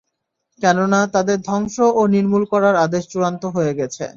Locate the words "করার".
2.51-2.75